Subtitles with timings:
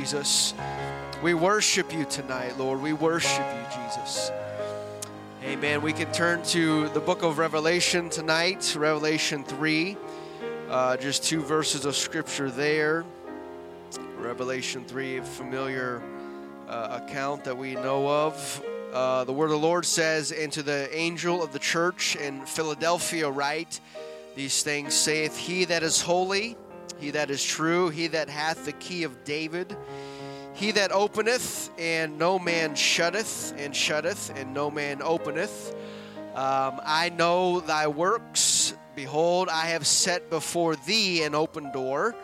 [0.00, 0.54] Jesus.
[1.22, 2.80] We worship you tonight, Lord.
[2.80, 4.30] We worship you, Jesus.
[5.44, 5.82] Amen.
[5.82, 9.98] We can turn to the book of Revelation tonight, Revelation 3.
[10.70, 13.04] Uh, just two verses of scripture there.
[14.16, 16.00] Revelation 3, a familiar
[16.66, 18.64] uh, account that we know of.
[18.94, 22.46] Uh, the word of the Lord says, And to the angel of the church in
[22.46, 23.80] Philadelphia, write,
[24.34, 26.56] These things saith he that is holy
[27.00, 29.74] he that is true, he that hath the key of David,
[30.52, 35.74] he that openeth, and no man shutteth, and shutteth, and no man openeth.
[36.34, 38.74] Um, I know thy works.
[38.94, 42.14] Behold, I have set before thee an open door,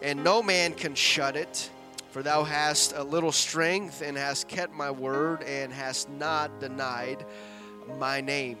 [0.00, 1.70] and no man can shut it.
[2.10, 7.26] For thou hast a little strength, and hast kept my word, and hast not denied
[7.98, 8.56] my name.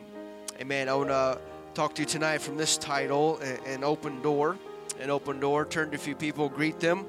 [0.60, 0.90] Amen.
[0.90, 1.38] I want to
[1.72, 4.58] talk to you tonight from this title, An Open Door
[5.04, 5.66] an open door.
[5.66, 7.04] Turn to a few people, greet them.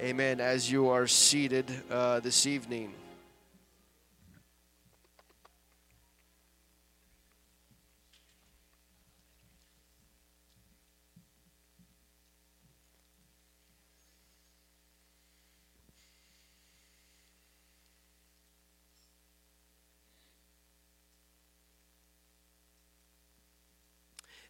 [0.00, 0.38] Amen.
[0.38, 2.94] As you are seated uh, this evening.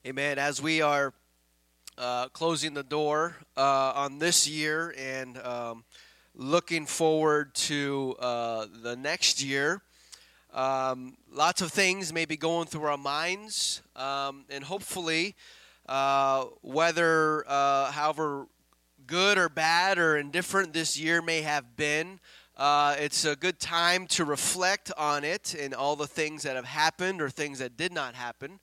[0.04, 0.38] Amen.
[0.38, 1.14] As we are
[2.00, 5.84] uh, closing the door uh, on this year and um,
[6.34, 9.82] looking forward to uh, the next year.
[10.54, 15.36] Um, lots of things may be going through our minds, um, and hopefully,
[15.86, 18.46] uh, whether uh, however
[19.06, 22.18] good or bad or indifferent this year may have been,
[22.56, 26.64] uh, it's a good time to reflect on it and all the things that have
[26.64, 28.58] happened or things that did not happen.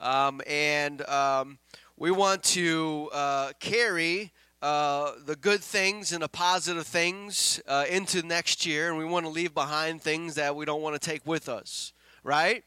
[0.00, 1.58] Um, and um,
[2.00, 8.22] we want to uh, carry uh, the good things and the positive things uh, into
[8.22, 11.26] next year, and we want to leave behind things that we don't want to take
[11.26, 11.92] with us,
[12.24, 12.64] right?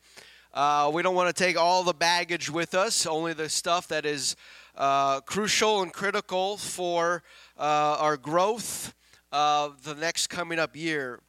[0.54, 4.06] Uh, we don't want to take all the baggage with us, only the stuff that
[4.06, 4.36] is
[4.78, 7.24] uh, crucial and critical for
[7.58, 8.94] uh, our growth
[9.32, 11.20] the next coming up year.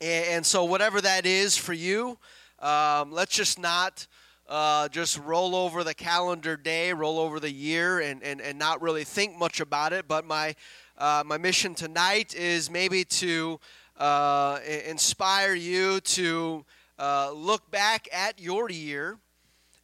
[0.00, 2.16] And, and, so, whatever that is for you,
[2.60, 4.06] um, let's just not
[4.48, 8.80] uh, just roll over the calendar day, roll over the year, and, and, and not
[8.80, 10.06] really think much about it.
[10.06, 10.54] But my,
[10.98, 13.58] uh, my mission tonight is maybe to
[13.96, 16.64] uh, inspire you to
[16.98, 19.18] uh, look back at your year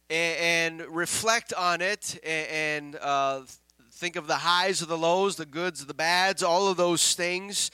[0.09, 3.41] and, and reflect on it and, and uh,
[3.91, 7.71] think of the highs of the lows, the goods, the bads, all of those things,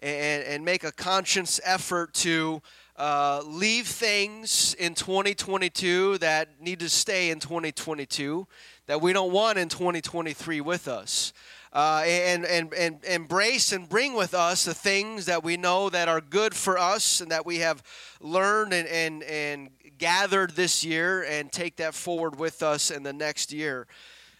[0.00, 2.62] and, and make a conscious effort to
[2.98, 8.46] uh, leave things in 2022 that need to stay in 2022
[8.86, 11.32] that we don't want in 2023 with us.
[11.72, 16.08] Uh, and, and, and embrace and bring with us the things that we know that
[16.08, 17.82] are good for us and that we have
[18.20, 23.12] learned and, and, and gathered this year and take that forward with us in the
[23.12, 23.86] next year.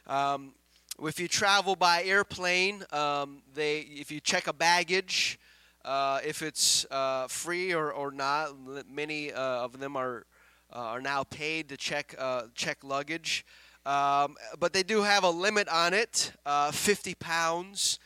[0.07, 0.55] Um,
[1.01, 5.39] if you travel by airplane, um, they, if you check a baggage,
[5.89, 8.51] uh, if it's uh, free or, or not.
[8.93, 10.27] Many uh, of them are
[10.71, 13.47] uh, are now paid to check uh, check luggage,
[13.87, 16.33] um, but they do have a limit on it,
[16.73, 17.99] 50 pounds,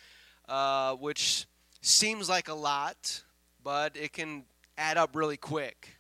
[1.01, 1.47] which
[1.81, 3.23] seems like a lot,
[3.65, 4.45] but it can
[4.79, 5.97] add up really quick.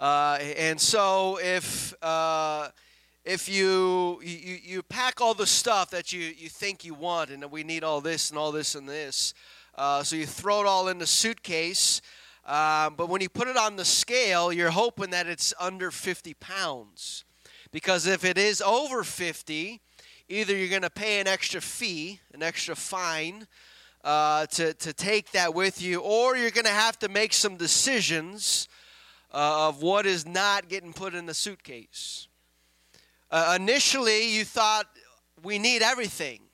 [0.00, 1.94] and so if
[3.26, 7.44] if you, you you pack all the stuff that you, you think you want and
[7.50, 9.34] we need all this and all this and this
[9.76, 12.00] uh, so you throw it all in the suitcase.
[12.46, 16.34] Um, but when you put it on the scale, you're hoping that it's under 50
[16.34, 17.24] pounds.
[17.72, 19.80] Because if it is over 50,
[20.28, 23.46] either you're going to pay an extra fee, an extra fine,
[24.04, 27.56] uh, to, to take that with you, or you're going to have to make some
[27.56, 28.68] decisions
[29.34, 32.28] uh, of what is not getting put in the suitcase.
[33.30, 34.86] Uh, initially, you thought
[35.42, 36.45] we need everything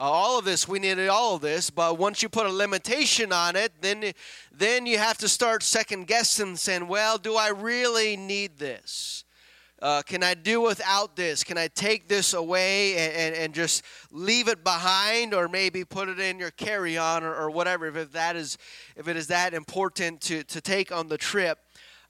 [0.00, 3.54] all of this we needed all of this but once you put a limitation on
[3.54, 4.12] it then
[4.50, 9.24] then you have to start second guessing saying well do i really need this?
[9.82, 11.44] Uh, can i do without this?
[11.44, 16.08] Can i take this away and, and, and, just leave it behind or maybe put
[16.08, 18.58] it in your carry-on or, or whatever if that is
[18.96, 21.58] if it is that important to, to take on the trip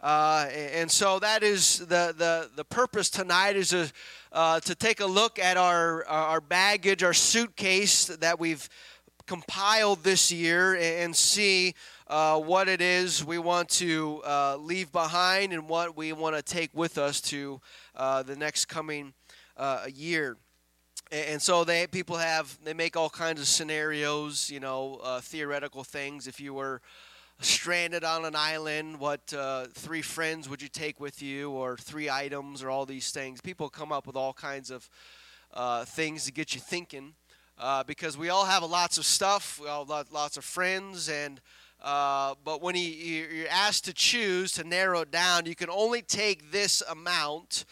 [0.03, 3.93] uh, and so that is the, the, the purpose tonight is to,
[4.33, 8.69] uh, to take a look at our, our baggage, our suitcase that we've
[9.27, 11.75] compiled this year and see
[12.09, 16.43] uh, what it is we want to uh, leave behind and what we want to
[16.43, 17.61] take with us to
[17.95, 19.13] uh, the next coming
[19.57, 20.37] uh, year.
[21.13, 25.85] and so they people have they make all kinds of scenarios, you know, uh, theoretical
[25.85, 26.27] things.
[26.27, 26.81] If you were
[27.41, 32.11] stranded on an island, what uh, three friends would you take with you, or three
[32.11, 33.41] items, or all these things?
[33.41, 34.89] People come up with all kinds of
[35.55, 37.15] uh, things to get you thinking,
[37.59, 41.41] uh, because we all have lots of stuff, we all have lots of friends, and
[41.83, 46.03] uh, but when you, you're asked to choose to narrow it down, you can only
[46.03, 47.65] take this amount.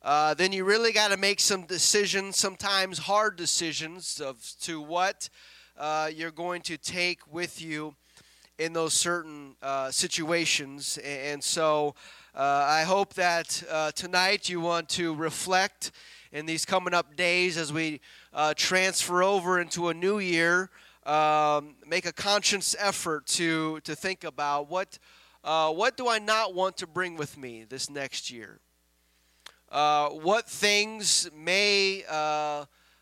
[0.00, 5.28] Uh, then you really got to make some decisions, sometimes hard decisions, of to what
[5.76, 7.96] uh, you're going to take with you
[8.58, 10.98] in those certain uh, situations.
[11.04, 11.94] And so
[12.34, 15.92] uh, I hope that uh, tonight you want to reflect
[16.32, 18.00] in these coming up days as we
[18.34, 20.70] uh, transfer over into a new year.
[21.06, 24.98] Um, make a conscious effort to, to think about what,
[25.42, 28.60] what do I not want to bring with me this next year?
[29.70, 32.04] uh, what things may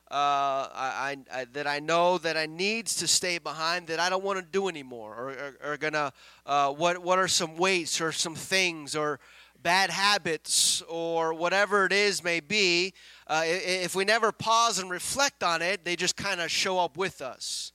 [0.08, 4.22] uh, I, I, that I know that I needs to stay behind that I don't
[4.22, 6.12] want to do anymore, or, or gonna
[6.44, 9.18] uh, what what are some weights or some things or
[9.62, 12.92] bad habits or whatever it is may be.
[13.26, 16.96] Uh, if we never pause and reflect on it, they just kind of show up
[16.96, 17.72] with us.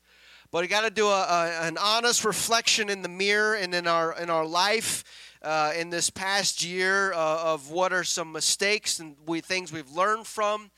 [0.51, 3.87] But we got to do a, a, an honest reflection in the mirror and in
[3.87, 5.03] our in our life
[5.41, 9.91] uh, in this past year uh, of what are some mistakes and we things we've
[9.91, 10.71] learned from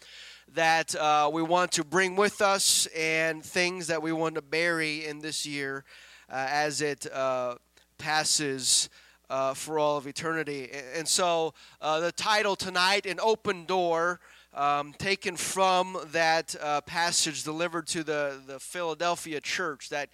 [0.53, 5.05] that uh, we want to bring with us and things that we want to bury
[5.05, 5.83] in this year
[6.29, 7.55] uh, as it uh,
[7.97, 8.89] passes
[9.29, 10.69] uh, for all of eternity.
[10.95, 14.19] And so the title tonight, An Open Door,
[14.53, 16.55] um, taken from that
[16.85, 20.09] passage delivered to the, the Philadelphia church that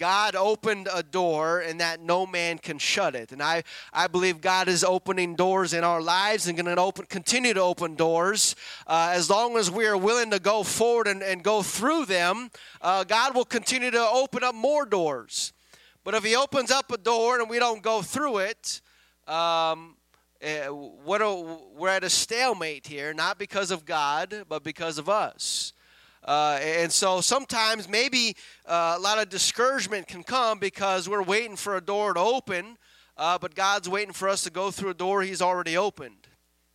[0.00, 3.32] God opened a door and that no man can shut it.
[3.32, 7.04] And I, I believe God is opening doors in our lives and going to open,
[7.04, 8.56] continue to open doors.
[8.86, 12.50] Uh, as long as we are willing to go forward and, and go through them,
[12.80, 15.52] uh, God will continue to open up more doors.
[16.02, 18.80] But if He opens up a door and we don't go through it,
[19.28, 19.96] um,
[20.42, 25.10] uh, what a, we're at a stalemate here, not because of God, but because of
[25.10, 25.74] us.
[26.30, 31.56] Uh, and so sometimes maybe uh, a lot of discouragement can come because we're waiting
[31.56, 32.78] for a door to open,
[33.16, 36.28] uh, but God's waiting for us to go through a door He's already opened.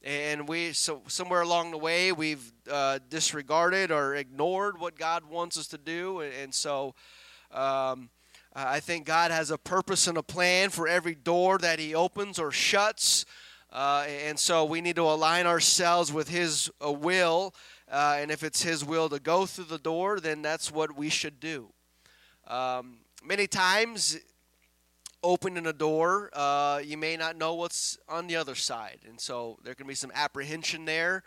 [0.03, 5.57] And we, so somewhere along the way, we've uh, disregarded or ignored what God wants
[5.57, 6.19] us to do.
[6.19, 6.93] And so
[7.49, 8.09] um,
[8.53, 12.39] I think God has a purpose and a plan for every door that He opens
[12.39, 13.25] or shuts.
[13.71, 17.53] Uh, and so we need to align ourselves with His uh, will
[17.91, 21.09] uh, and if it's His will to go through the door, then that's what we
[21.09, 21.69] should do.
[22.47, 24.17] Um, many times,
[25.23, 28.99] opening a door, uh, you may not know what's on the other side.
[29.07, 31.23] And so there can be some apprehension there.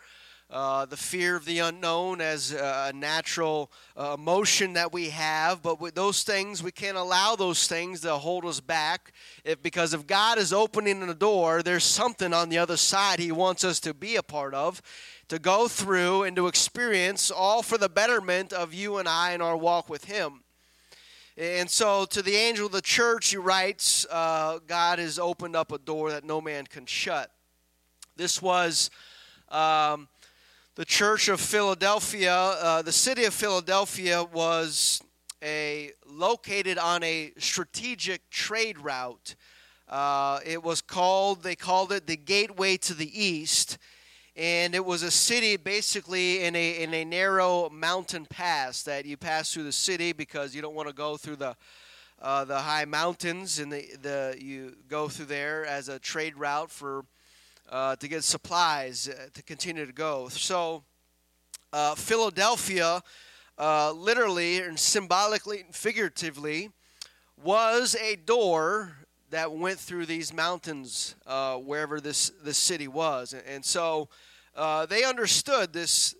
[0.51, 5.79] Uh, the fear of the unknown as a natural uh, emotion that we have, but
[5.79, 9.13] with those things, we can't allow those things to hold us back.
[9.43, 13.31] If because if God is opening the door, there's something on the other side He
[13.31, 14.81] wants us to be a part of,
[15.27, 19.43] to go through and to experience, all for the betterment of you and I in
[19.43, 20.41] our walk with Him.
[21.37, 25.71] And so, to the angel of the church, he writes, uh, God has opened up
[25.71, 27.29] a door that no man can shut.
[28.17, 28.89] This was.
[29.49, 30.07] Um,
[30.79, 35.01] the church of Philadelphia, uh, the city of Philadelphia was
[35.43, 39.35] a located on a strategic trade route.
[39.89, 43.77] Uh, it was called, they called it the gateway to the east.
[44.37, 49.17] And it was a city basically in a, in a narrow mountain pass that you
[49.17, 51.57] pass through the city because you don't want to go through the,
[52.21, 53.59] uh, the high mountains.
[53.59, 57.03] And the, the, you go through there as a trade route for
[57.71, 60.27] uh, to get supplies uh, to continue to go.
[60.29, 60.83] So,
[61.71, 63.01] uh, Philadelphia,
[63.57, 66.71] uh, literally and symbolically and figuratively,
[67.43, 68.97] was a door
[69.29, 73.35] that went through these mountains uh, wherever this, this city was.
[73.47, 74.09] And, so
[74.89, 76.15] they understood this.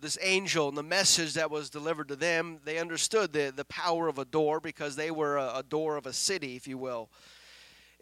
[0.00, 4.08] this angel and the message that was delivered to them, they understood the, the power
[4.08, 7.08] of a door because they were a, a door of a city, if you will.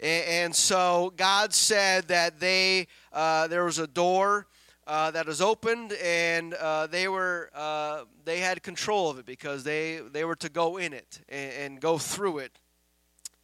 [0.00, 4.46] And so God said that they uh, there was a door
[4.86, 9.62] uh, that was opened, and uh, they were uh, they had control of it because
[9.62, 12.58] they they were to go in it and, and go through it.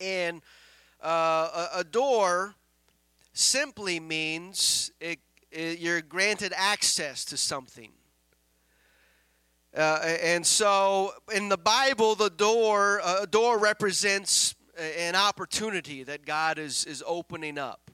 [0.00, 0.40] And
[1.02, 2.54] uh, a, a, door
[3.32, 5.20] simply means it,
[5.50, 7.92] it, you're granted access to something.
[9.74, 16.58] Uh, and so in the Bible, the door a door represents an opportunity that God
[16.58, 17.90] is, is opening up.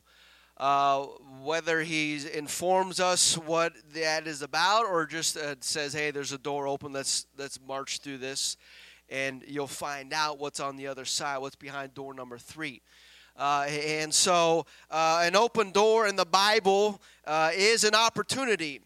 [0.59, 1.07] uh,
[1.43, 6.39] whether he informs us what that is about or just uh, says, "Hey, there's a
[6.39, 6.93] door open.
[6.93, 8.57] Let's let's march through this,"
[9.09, 12.83] and you'll find out what's on the other side, what's behind door number three.
[13.37, 18.81] Uh, and so, uh, an open door in the Bible uh, is an opportunity.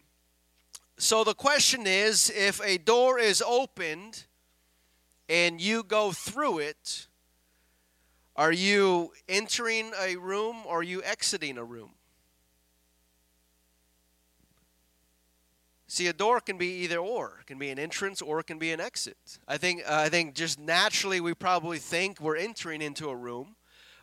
[0.97, 4.23] So, the question is if a door is opened
[5.27, 7.06] and you go through it,
[8.37, 11.91] are you entering a room or are you exiting a room?
[15.87, 17.39] See, a door can be either or.
[17.41, 19.17] It can be an entrance or it can be an exit.
[19.47, 23.55] I think uh, I think just naturally we probably think we're entering into a room,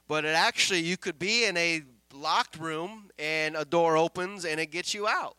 [0.08, 4.58] but it actually you could be in a locked room and a door opens and
[4.58, 5.36] it gets you out.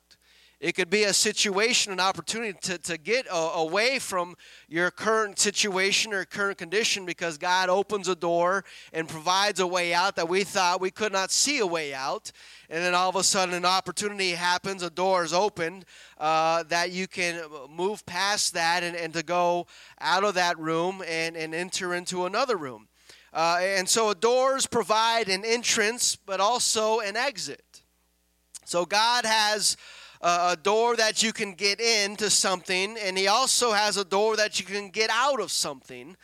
[0.60, 4.36] It could be a situation, an opportunity to, to get a, away from
[4.70, 9.94] your current situation or current condition because God opens a door and provides a way
[9.94, 12.32] out that we thought we could not see a way out.
[12.70, 15.86] And then all of a sudden, an opportunity happens, a door is opened
[16.18, 19.68] uh, that you can move past that and, and to go
[20.00, 22.88] out of that room and, and enter into another room.
[23.34, 27.82] Uh, and so doors provide an entrance, but also an exit.
[28.64, 29.76] So God has
[30.26, 34.60] a door that you can get into something, and He also has a door that
[34.60, 36.18] you can get out of something.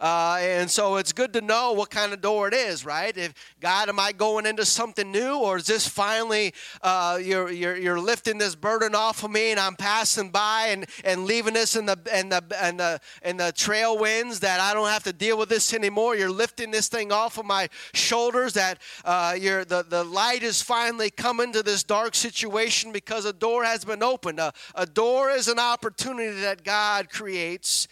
[0.00, 3.16] Uh, and so it's good to know what kind of door it is, right?
[3.16, 7.76] If God, am I going into something new, or is this finally uh, you're, you're
[7.76, 11.74] you're lifting this burden off of me, and I'm passing by and, and leaving this
[11.74, 15.12] in the and the and the and the trail winds that I don't have to
[15.12, 16.14] deal with this anymore.
[16.14, 18.52] You're lifting this thing off of my shoulders.
[18.52, 23.32] That uh, you're the the light is finally coming to this dark situation because a
[23.32, 24.38] door has been opened.
[24.38, 27.88] A, a door is an opportunity that God creates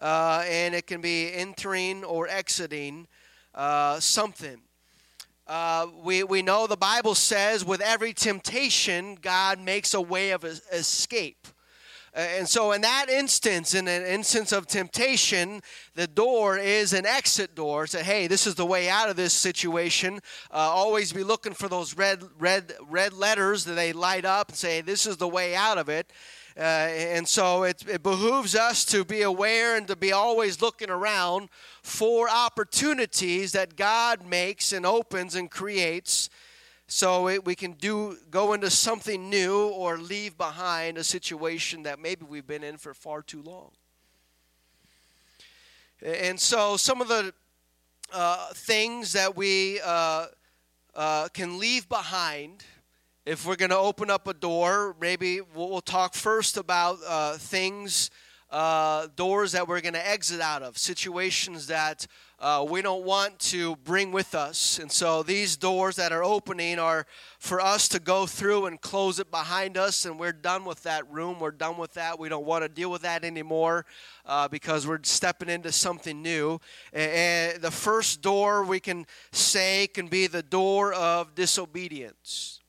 [0.00, 3.06] uh, and it can be entering or exiting
[3.54, 4.60] uh, something.
[5.46, 10.44] Uh, we, we know the Bible says with every temptation, God makes a way of
[10.44, 11.48] escape.
[12.12, 15.62] And so, in that instance, in an instance of temptation,
[15.94, 17.86] the door is an exit door.
[17.86, 20.18] Say, hey, this is the way out of this situation.
[20.50, 24.58] Uh, always be looking for those red, red, red letters that they light up and
[24.58, 26.10] say, this is the way out of it.
[26.56, 30.90] Uh, and so it, it behooves us to be aware and to be always looking
[30.90, 31.48] around
[31.82, 36.28] for opportunities that God makes and opens and creates
[36.90, 42.00] so it, we can do go into something new or leave behind a situation that
[42.00, 43.70] maybe we've been in for far too long.
[46.02, 47.32] And so some of the
[48.12, 50.26] uh, things that we uh,
[50.96, 52.64] uh, can leave behind
[53.30, 57.34] if we're going to open up a door, maybe we'll, we'll talk first about uh,
[57.34, 58.10] things,
[58.50, 62.08] uh, doors that we're going to exit out of, situations that
[62.40, 64.80] uh, we don't want to bring with us.
[64.80, 67.06] And so these doors that are opening are
[67.38, 71.08] for us to go through and close it behind us, and we're done with that
[71.08, 71.38] room.
[71.38, 72.18] We're done with that.
[72.18, 73.86] We don't want to deal with that anymore
[74.26, 76.60] uh, because we're stepping into something new.
[76.92, 82.59] And the first door we can say can be the door of disobedience.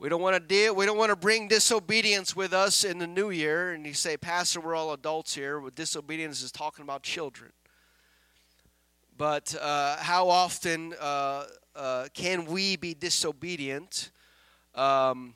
[0.00, 0.76] We don't want to deal.
[0.76, 3.72] We don't want to bring disobedience with us in the new year.
[3.72, 5.58] And you say, Pastor, we're all adults here.
[5.58, 7.50] With disobedience is talking about children.
[9.16, 14.12] But uh, how often uh, uh, can we be disobedient
[14.76, 15.34] um,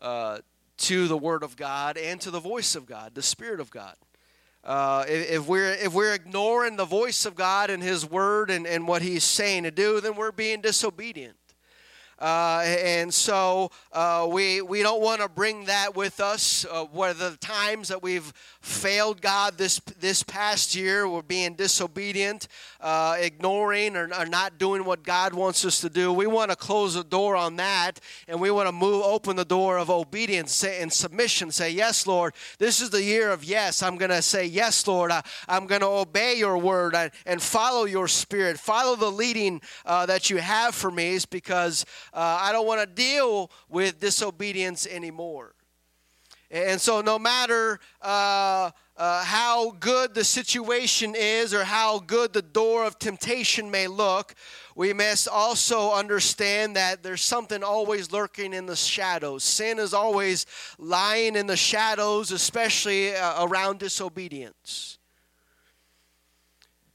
[0.00, 0.38] uh,
[0.78, 3.94] to the Word of God and to the voice of God, the Spirit of God?
[4.64, 8.66] Uh, if, if, we're if we're ignoring the voice of God and His Word and,
[8.66, 11.36] and what He's saying to do, then we're being disobedient.
[12.18, 16.66] Uh, and so uh, we, we don't want to bring that with us.
[16.70, 22.48] Uh, the times that we've failed God this, this past year, we're being disobedient,
[22.80, 26.12] uh, ignoring, or, or, not doing what God wants us to do.
[26.12, 29.44] We want to close the door on that, and we want to move, open the
[29.44, 31.50] door of obedience and submission.
[31.50, 33.82] Say, Yes, Lord, this is the year of yes.
[33.82, 37.40] I'm going to say, Yes, Lord, I, am going to obey your word and, and,
[37.40, 41.86] follow your spirit, follow the leading uh, that you have for me, is because
[42.18, 45.54] uh, I don't want to deal with disobedience anymore.
[46.50, 52.42] And so, no matter uh, uh, how good the situation is or how good the
[52.42, 54.34] door of temptation may look,
[54.74, 59.44] we must also understand that there's something always lurking in the shadows.
[59.44, 60.44] Sin is always
[60.76, 64.98] lying in the shadows, especially uh, around disobedience.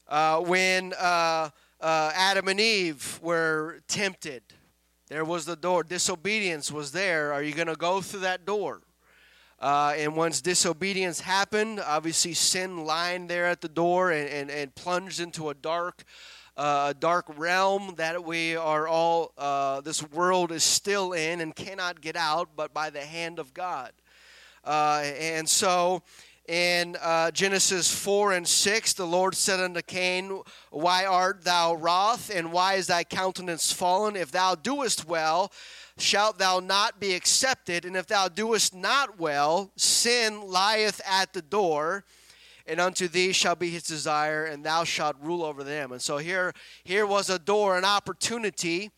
[0.06, 1.48] Uh, when uh,
[1.80, 4.42] uh, Adam and Eve were tempted,
[5.14, 5.84] there was the door.
[5.84, 7.32] Disobedience was there.
[7.32, 8.80] Are you going to go through that door?
[9.60, 14.74] Uh, and once disobedience happened, obviously sin lined there at the door and, and, and
[14.74, 16.02] plunged into a dark
[16.56, 22.00] uh, dark realm that we are all, uh, this world is still in and cannot
[22.00, 23.92] get out but by the hand of God.
[24.64, 26.02] Uh, and so
[26.46, 32.30] in uh, Genesis 4 and 6, the Lord said unto Cain, Why art thou wroth,
[32.34, 34.14] and why is thy countenance fallen?
[34.14, 35.50] If thou doest well,
[35.96, 41.42] shalt thou not be accepted, and if thou doest not well, sin lieth at the
[41.42, 42.04] door,
[42.66, 45.92] and unto thee shall be his desire, and thou shalt rule over them.
[45.92, 48.90] And so here, here was a door, an opportunity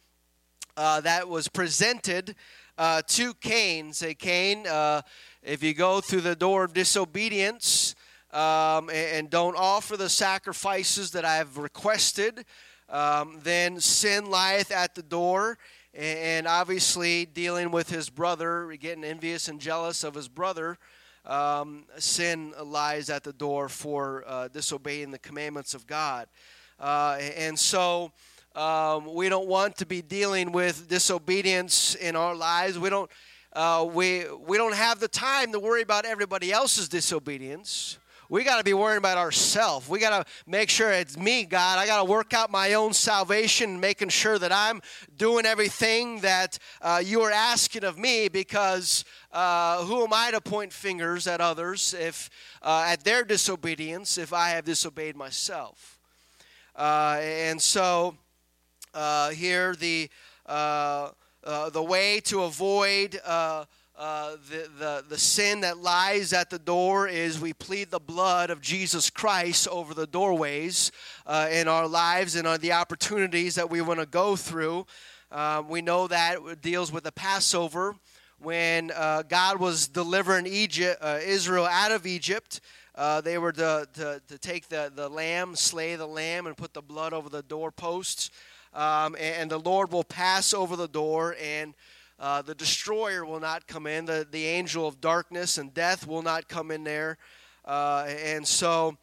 [0.76, 2.34] uh, that was presented
[2.78, 3.92] uh, to Cain.
[3.92, 5.02] Say, Cain, uh,
[5.46, 7.94] if you go through the door of disobedience
[8.32, 12.44] um, and, and, don't offer the sacrifices that I have requested,
[12.88, 15.56] um, then sin lieth at the door.
[15.94, 20.78] And, and obviously, dealing with his brother, getting envious and jealous of his brother,
[21.24, 26.26] um, sin lies at the door for uh, disobeying the commandments of God.
[26.80, 28.10] Uh, and so,
[28.56, 32.78] um, we don't want to be dealing with disobedience in our lives.
[32.78, 33.10] We don't,
[33.56, 37.96] uh, we, we don't have the time to worry about everybody else's disobedience.
[38.28, 39.88] We got to be worrying about ourselves.
[39.88, 41.78] We got to make sure it's me, God.
[41.78, 44.82] I got to work out my own salvation, making sure that I'm
[45.16, 50.40] doing everything that uh, you are asking of me because uh, who am I to
[50.42, 52.28] point fingers at others if
[52.62, 55.98] uh, at their disobedience if I have disobeyed myself?
[56.74, 58.16] Uh, and so
[58.92, 60.10] uh, here the
[61.46, 63.64] uh, uh, the way to avoid uh,
[63.96, 68.50] uh, the, the, the sin that lies at the door is we plead the blood
[68.50, 70.90] of Jesus Christ over the doorways
[71.24, 74.86] uh, in our lives and on the opportunities that we want to go through.
[75.68, 77.94] we know that deals with the Passover
[78.40, 78.88] when
[79.28, 82.60] God was delivering Egypt, Israel out of Egypt.
[82.96, 86.72] Uh, they were to, to, to, take the, the lamb, slay the lamb, and put
[86.72, 88.30] the blood over the doorposts
[88.76, 91.74] um, and the Lord will pass over the door, and
[92.20, 94.04] uh, the destroyer will not come in.
[94.04, 97.18] The, the angel of darkness and death will not come in there.
[97.64, 98.96] Uh, and so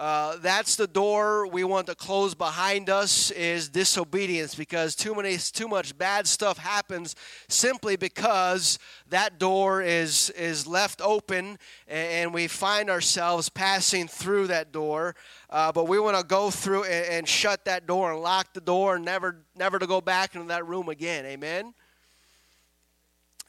[0.00, 5.36] uh, that's the door we want to close behind us is disobedience because too many
[5.36, 7.14] too much bad stuff happens
[7.48, 8.78] simply because
[9.10, 15.14] that door is is left open and we find ourselves passing through that door
[15.50, 18.60] uh, but we want to go through and, and, shut that door and lock the
[18.60, 21.26] door and never, never to go back into that room again.
[21.26, 21.74] Amen.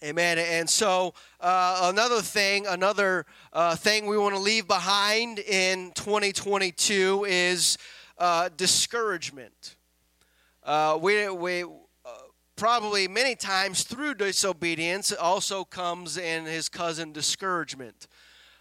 [0.04, 0.40] Amen.
[0.40, 7.28] And so, uh, another thing, another uh, thing we want to leave behind in 2022
[7.30, 7.78] is
[8.18, 9.76] uh, discouragement.
[10.64, 11.68] Uh, we, we uh,
[12.56, 18.08] probably many times through disobedience also comes in his cousin discouragement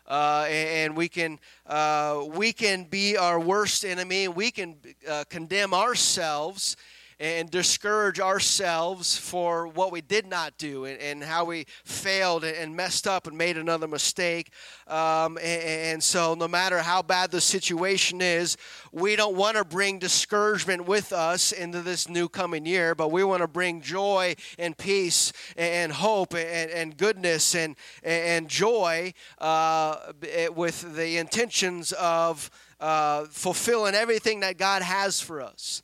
[0.07, 4.27] uh, and we can uh, we can be our worst enemy.
[4.27, 4.77] We can
[5.09, 6.77] uh, condemn ourselves
[7.21, 12.75] and discourage ourselves for what we did not do and, and how we failed and
[12.75, 14.51] messed up and made another mistake.
[14.89, 18.57] Um, and, and, so, no matter how bad the situation is,
[18.91, 23.23] we don't want to bring discouragement with us into this new coming year, but we
[23.23, 30.13] want to bring joy and peace and hope and, and goodness and, and joy uh,
[30.55, 35.83] with the intentions of uh, fulfilling everything that God has for us.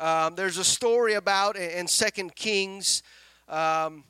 [0.00, 3.02] Um, there's a story about in Second Kings
[3.50, 4.04] um,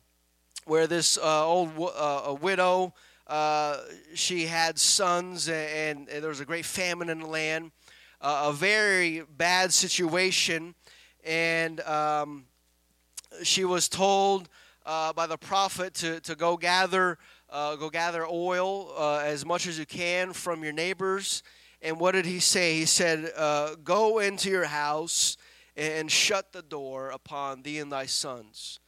[0.64, 2.94] where this uh, old uh, widow
[3.26, 3.78] uh,
[4.14, 7.72] she had sons and, and, there was a great famine in the land,
[8.20, 10.76] uh, a very bad situation,
[11.24, 12.44] and um,
[13.42, 14.48] she was told
[14.86, 17.18] uh, by the prophet to, to go gather
[17.50, 21.42] uh, go gather oil as much as you can from your neighbors.
[21.82, 22.76] And what did he say?
[22.76, 23.32] He said,
[23.82, 25.36] "Go into your house."
[25.80, 28.80] And shut the door upon thee and thy sons.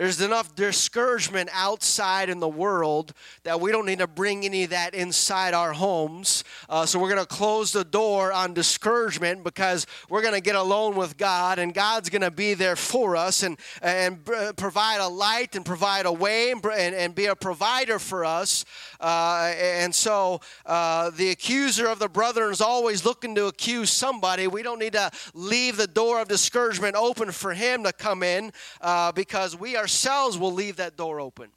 [0.00, 4.70] There's enough discouragement outside in the world that we don't need to bring any of
[4.70, 6.42] that inside our homes.
[6.70, 10.56] Uh, so we're going to close the door on discouragement because we're going to get
[10.56, 14.24] alone with God and God's going to be there for us and, and
[14.56, 18.64] provide a light and provide a way and, and be a provider for us.
[19.00, 24.46] Uh, and so uh, the accuser of the brethren is always looking to accuse somebody.
[24.46, 28.50] We don't need to leave the door of discouragement open for him to come in
[28.80, 31.50] uh, because we are ourselves will leave that door open.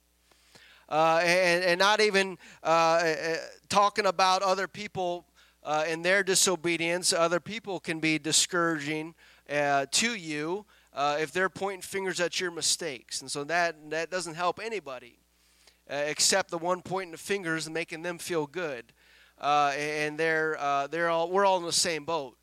[0.89, 3.35] Uh, and, and, not even uh, uh,
[3.69, 5.27] talking about other people
[5.63, 7.13] uh, and their disobedience.
[7.13, 9.13] Other people can be discouraging
[9.49, 13.21] uh, to you uh, if they're pointing fingers at your mistakes.
[13.21, 15.19] And so that, that doesn't help anybody
[15.87, 18.93] except the one pointing the fingers and making them feel good.
[19.39, 20.57] and they're,
[20.89, 22.35] they're all, we're all in the same boat.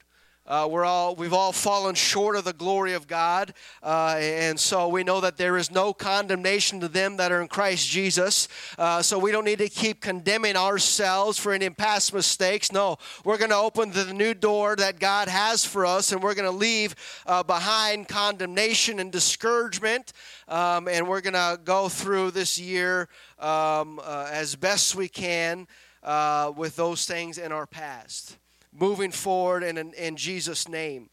[0.51, 4.89] Uh, we're all we've all fallen short of the glory of God, uh, and so
[4.89, 8.49] we know that there is no condemnation to them that are in Christ Jesus.
[8.77, 12.73] Uh, so we don't need to keep condemning ourselves for any past mistakes.
[12.73, 16.35] No, we're going to open the new door that God has for us, and we're
[16.35, 20.13] going to leave uh, behind condemnation and discouragement,
[20.49, 23.09] um, and we're going to go through this year
[23.39, 25.69] um, uh, as best we can
[26.03, 28.39] uh, with those things in our past
[28.81, 31.11] moving forward in, in, in Jesus' name.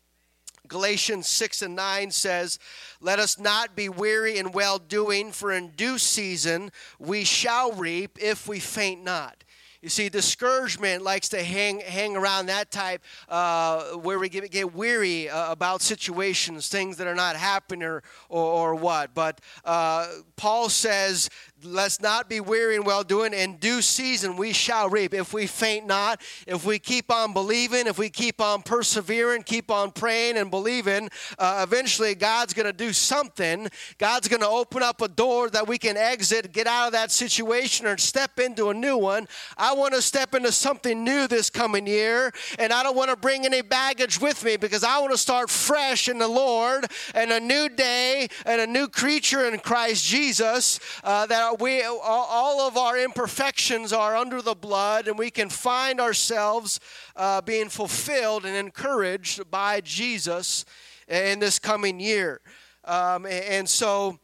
[0.67, 2.59] Galatians 6 and 9 says,
[2.99, 8.17] Let us not be weary in well doing, for in due season we shall reap
[8.21, 9.43] if we faint not.
[9.81, 14.73] You see, discouragement likes to hang hang around that type uh, where we get, get
[14.73, 19.13] weary uh, about situations, things that are not happening or, or, or what.
[19.13, 21.29] But uh, Paul says
[21.63, 23.33] let's not be weary in well doing.
[23.33, 25.13] In due season we shall reap.
[25.13, 29.71] If we faint not, if we keep on believing, if we keep on persevering, keep
[29.71, 31.09] on praying and believing,
[31.39, 33.69] uh, eventually God's going to do something.
[33.97, 37.11] God's going to open up a door that we can exit, get out of that
[37.11, 39.27] situation, or step into a new one.
[39.57, 43.15] I want to step into something new this coming year, and I don't want to
[43.15, 47.31] bring any baggage with me because I want to start fresh in the Lord and
[47.31, 52.77] a new day and a new creature in Christ Jesus uh, that we all of
[52.77, 56.79] our imperfections are under the blood, and we can find ourselves
[57.15, 60.65] uh, being fulfilled and encouraged by Jesus
[61.07, 62.41] in this coming year.
[62.83, 64.19] Um, and so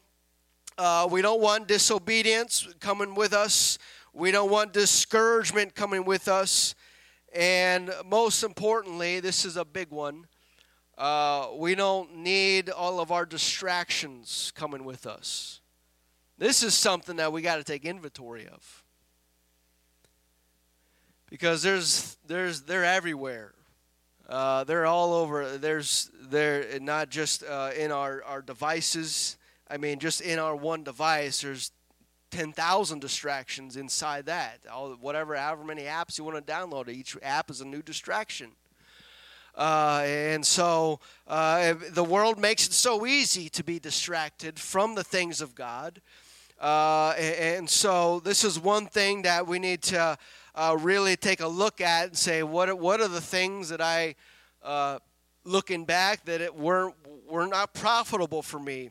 [0.77, 3.77] uh, we don't want disobedience coming with us.
[4.13, 6.75] We don't want discouragement coming with us.
[7.33, 10.27] And most importantly, this is a big one.
[10.95, 15.61] Uh, we don't need all of our distractions coming with us.
[16.37, 18.83] This is something that we got to take inventory of.
[21.27, 23.53] Because there's there's they're everywhere.
[24.29, 25.57] Uh, they're all over.
[25.57, 29.37] There's they're not just uh, in our, our devices.
[29.67, 31.71] I mean, just in our one device, there's
[32.33, 34.61] 10,000 distractions inside that.
[34.71, 38.49] All, whatever, however many apps you want to download, each app is a new distraction.
[39.55, 45.03] Uh, and so uh, the world makes it so easy to be distracted from the
[45.03, 46.01] things of God.
[46.59, 50.17] Uh, and so this is one thing that we need to
[50.55, 54.15] uh, really take a look at and say, what, what are the things that I,
[54.63, 54.97] uh,
[55.43, 56.95] looking back, that it weren't,
[57.29, 58.89] were not profitable for me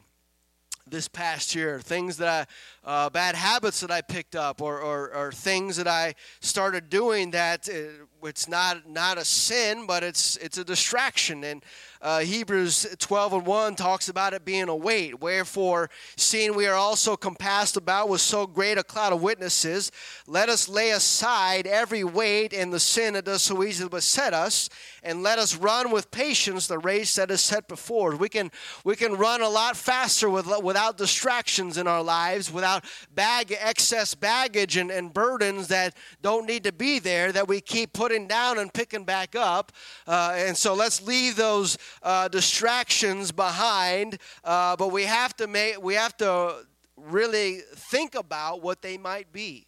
[0.93, 1.81] this past year?
[1.81, 2.49] Things that
[2.85, 6.89] I, uh, bad habits that I picked up or, or, or, things that I started
[6.91, 11.45] doing that uh, it's not, not a sin, but it's, it's a distraction.
[11.45, 11.65] And
[12.03, 15.21] uh, Hebrews 12 and 1 talks about it being a weight.
[15.21, 19.93] Wherefore, seeing we are also compassed about with so great a cloud of witnesses,
[20.27, 24.69] let us lay aside every weight and the sin that does so easily beset us,
[25.05, 28.17] and let us run with patience the race that is set before.
[28.17, 28.51] We can
[28.85, 34.15] we can run a lot faster with, without distractions in our lives, without bag excess
[34.15, 38.59] baggage and, and burdens that don't need to be there that we keep putting down
[38.59, 39.73] and picking back up.
[40.07, 45.83] Uh, and so let's leave those uh, distractions behind, uh, but we have to make
[45.83, 46.65] we have to
[46.97, 49.67] really think about what they might be,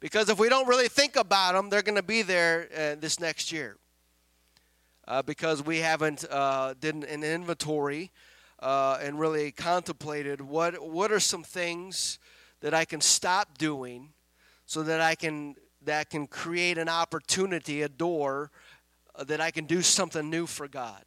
[0.00, 3.18] because if we don't really think about them, they're going to be there uh, this
[3.20, 3.76] next year.
[5.08, 8.10] Uh, because we haven't uh, did an inventory
[8.60, 12.18] and really contemplated what what are some things
[12.60, 14.12] that I can stop doing
[14.66, 18.50] so that I can that can create an opportunity, a door
[19.18, 21.04] that I can do something new for God.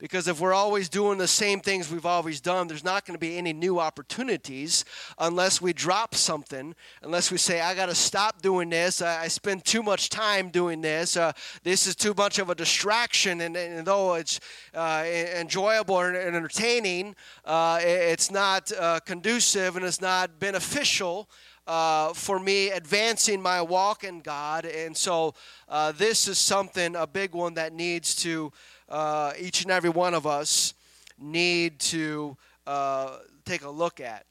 [0.00, 3.20] Because if we're always doing the same things we've always done, there's not going to
[3.20, 4.86] be any new opportunities
[5.18, 9.02] unless we drop something, unless we say, I got to stop doing this.
[9.02, 11.18] I, I, spend too much time doing this.
[11.18, 11.32] Uh,
[11.64, 13.42] this is too much of a distraction.
[13.42, 14.40] And, and though it's
[14.72, 15.04] uh,
[15.38, 21.28] enjoyable and entertaining, uh, it's not uh, conducive and it's not beneficial.
[21.70, 24.64] Uh, for me advancing my walk in God.
[24.64, 25.34] And so
[25.68, 28.52] uh, this is something, a big one that needs to
[28.88, 30.74] uh, each and every one of us
[31.16, 34.26] need to uh, take a look at.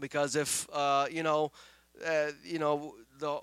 [0.00, 1.52] Because if, uh, you know,
[2.44, 3.38] you know, the,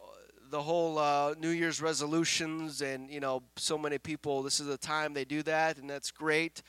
[0.50, 4.78] the whole uh, New Year's resolutions and, you know, so many people, this is the
[4.78, 6.62] time they do that, and that's great.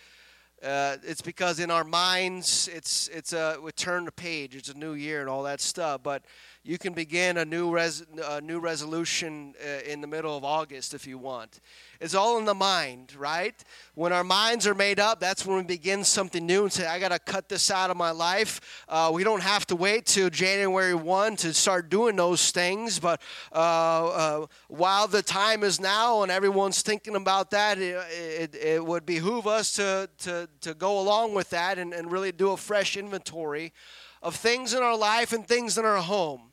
[0.62, 4.56] Uh, it's because in our minds, it's it's a we turn the page.
[4.56, 6.02] It's a new year and all that stuff.
[6.02, 6.24] But
[6.66, 10.94] you can begin a new res, a new resolution uh, in the middle of August
[10.94, 11.60] if you want,
[12.00, 13.54] it's all in the mind, right?
[13.94, 16.98] When our minds are made up, that's when we begin something new and say, I
[16.98, 18.84] got to cut this out of my life.
[18.88, 23.22] Uh, we don't have to wait till January 1 to start doing those things, but
[23.52, 28.84] uh, uh, while the time is now and everyone's thinking about that, it, it, it,
[28.84, 32.56] would behoove us to, to, to go along with that and, and really do a
[32.56, 33.72] fresh inventory
[34.20, 36.50] of things in our life and things in our home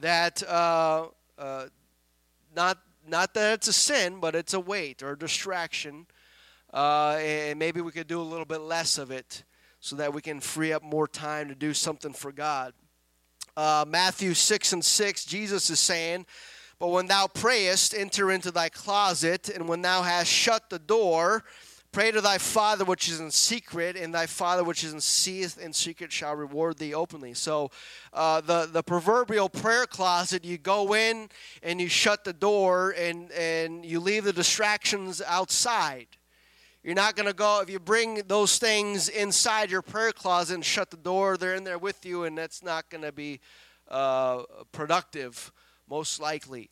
[0.00, 1.66] that uh, uh,
[2.54, 6.06] not not that it's a sin, but it's a weight or a distraction.
[6.72, 9.44] Uh, and maybe we could do a little bit less of it
[9.80, 12.72] so that we can free up more time to do something for God.
[13.56, 16.26] Uh, Matthew 6 and 6, Jesus is saying,
[16.80, 21.44] But when thou prayest, enter into thy closet, and when thou hast shut the door,
[21.94, 25.62] Pray to thy Father which is in secret, and thy Father which is in seeth
[25.62, 27.34] in secret shall reward thee openly.
[27.34, 27.70] So,
[28.12, 31.28] uh, the the proverbial prayer closet, you go in
[31.62, 36.08] and you shut the door, and and you leave the distractions outside.
[36.82, 40.64] You're not going to go if you bring those things inside your prayer closet and
[40.64, 41.36] shut the door.
[41.36, 43.38] They're in there with you, and that's not going to be
[43.88, 45.52] uh, productive,
[45.88, 46.70] most likely.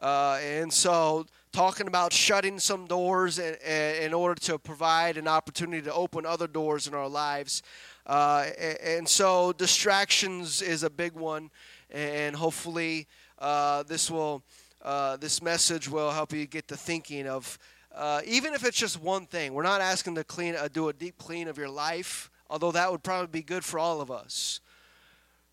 [0.00, 3.54] Uh, and so talking about shutting some doors in,
[4.02, 7.62] in, order to provide an opportunity to open other doors in our lives.
[8.06, 8.46] Uh,
[8.82, 11.50] and so distractions is a big one,
[11.92, 13.06] and hopefully
[13.38, 14.42] uh, this will
[14.82, 17.56] uh, this message will help you get to thinking of
[17.94, 19.54] uh, even if it's just one thing.
[19.54, 22.90] We're not asking to clean uh, do a deep clean of your life, although that
[22.90, 24.60] would probably be good for all of us.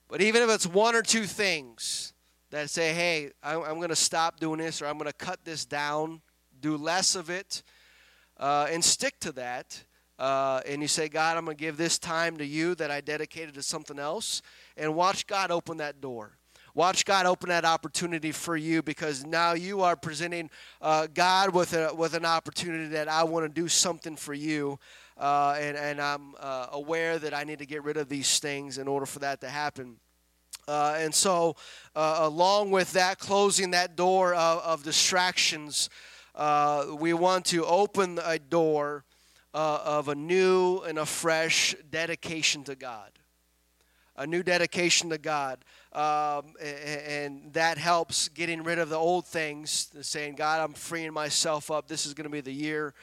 [0.08, 2.14] But even if it's one or two things
[2.52, 5.66] that say, hey, I'm, going to stop doing this or I'm going to cut this
[5.66, 6.22] down,
[6.60, 7.64] do less of it,
[8.38, 9.84] uh, and stick to that.
[10.20, 13.02] Uh, and you say, God, I'm going to give this time to you that I
[13.02, 14.44] dedicated to something else,
[14.78, 16.38] and watch God open that door.
[16.74, 20.50] Watch God open that opportunity for you because now you are presenting
[20.82, 24.80] uh, God with, a, with an opportunity that I want to do something for you.
[25.18, 28.78] Uh, and, and I'm uh, aware that I need to get rid of these things
[28.78, 29.98] in order for that to happen.
[30.67, 31.56] Uh, and so,
[31.95, 35.89] uh, along with that, closing that door of, of distractions,
[36.36, 39.04] uh, we want to open a door
[39.54, 43.12] uh, of a new and a fresh dedication to God.
[44.15, 45.63] A new dedication to God.
[45.93, 51.12] Um, and, and, that helps getting rid of the old things, saying, God, I'm freeing
[51.12, 51.88] myself up.
[51.88, 52.93] This is going to be the year.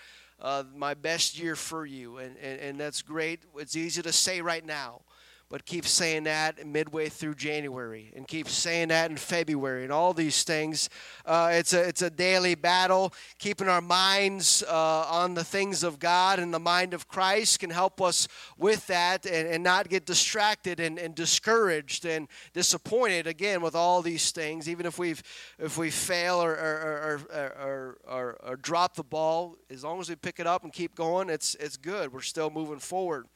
[0.41, 2.17] Uh, my best year for you.
[2.19, 3.41] And, and, and that's great.
[3.57, 5.03] It's easy to say right now
[5.51, 10.13] but keep saying that midway through January and keep saying that in February and all
[10.13, 10.91] these things.
[11.25, 13.15] Uh, it's, a, it's a daily battle.
[13.39, 17.71] Keeping our minds uh, on the things of God and the mind of Christ can
[17.71, 23.63] help us with that and, and not get distracted and, and discouraged and disappointed again
[23.63, 24.69] with all these things.
[24.69, 25.23] Even if, we've,
[25.59, 30.17] if we fail or, or, or, or, or drop the ball, as long as we
[30.17, 32.13] pick it up and keep going, it's, it's good.
[32.13, 33.27] We're still moving forward.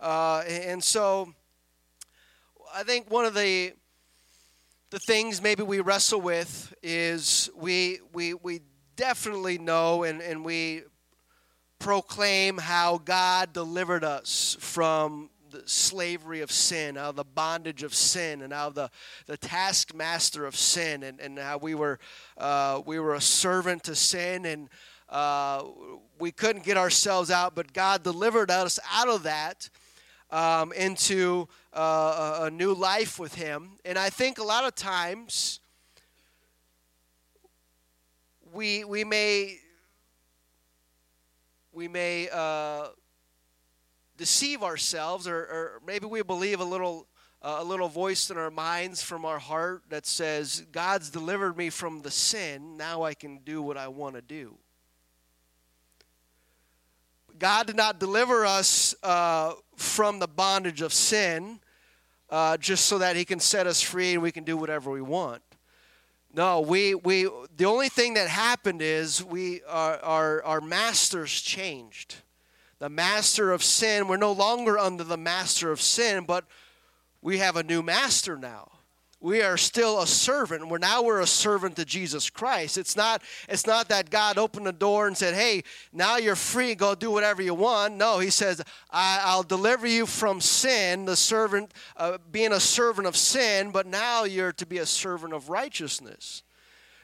[0.00, 1.32] Uh, and so
[2.76, 3.72] I think one of the
[4.90, 8.62] the things maybe we wrestle with is we we we
[8.96, 10.82] definitely know and, and we
[11.78, 17.94] proclaim how God delivered us from the slavery of sin, out of the bondage of
[17.94, 18.90] sin, and out of the,
[19.26, 22.00] the taskmaster of sin, and, and how we were
[22.38, 24.68] uh, we were a servant to sin, and
[25.10, 25.62] uh,
[26.18, 29.70] we couldn't get ourselves out, but God delivered us out of that
[30.34, 33.78] um, into uh, a new life with Him.
[33.84, 35.60] And I think a lot of times
[38.52, 39.58] we we may
[41.72, 42.88] we may uh,
[44.16, 47.06] deceive ourselves, or, or, maybe we believe a little
[47.40, 51.70] uh, a little voice in our minds from our heart that says, "God's delivered me
[51.70, 52.76] from the sin.
[52.76, 54.56] Now I can do what I want to do."
[57.38, 61.60] God did not deliver us uh, from the bondage of sin
[62.30, 65.02] uh, just so that He can set us free and we can do whatever we
[65.02, 65.42] want.
[66.32, 72.16] No, we, we the only thing that happened is we our, our, our masters changed.
[72.80, 76.44] The master of sin, we're no longer under the master of sin, but
[77.22, 78.73] we have a new master now
[79.24, 80.68] we are still a servant.
[80.68, 82.76] We're now we're a servant to Jesus Christ.
[82.76, 86.74] It's not it's not that God opened the door and said, "Hey, now you're free.
[86.74, 88.60] Go do whatever you want." No, He says,
[88.90, 93.86] I, will deliver you from sin, the servant uh, being a servant of sin, but
[93.86, 96.42] now you're to be a servant of righteousness."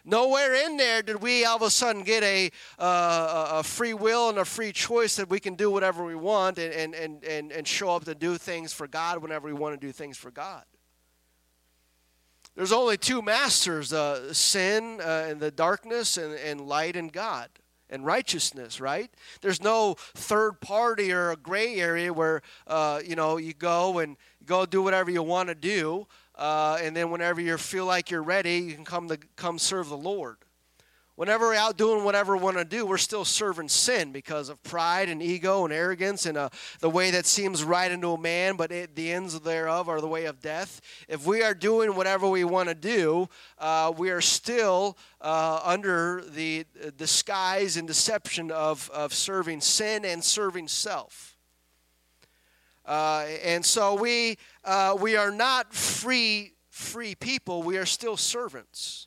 [0.04, 4.28] Nowhere in there did we all of a sudden get a, uh, a free will
[4.30, 7.68] and a free choice that we can do whatever we want and, and, and, and
[7.68, 10.64] show up to do things for God whenever we want to do things for God.
[12.60, 17.48] There's only two masters uh, sin uh, and the darkness, and, and light and God.
[17.88, 19.10] and righteousness, right?
[19.40, 24.18] There's no third party or a gray area where uh, you know you go and
[24.44, 28.22] go do whatever you want to do, uh, and then whenever you feel like you're
[28.22, 30.36] ready, you can come to come serve the Lord.
[31.20, 34.62] Whenever we're out doing whatever we want to do, we're still serving sin because of
[34.62, 38.56] pride and ego and arrogance and uh, the way that seems right unto a man,
[38.56, 40.80] but it, the ends thereof are the way of death.
[41.10, 43.28] If we are doing whatever we want to do,
[43.58, 46.64] uh, we are still uh, under the
[46.96, 51.36] disguise and deception of, of serving sin and serving self.
[52.86, 59.06] Uh, and so we, uh, we are not free, free people, we are still servants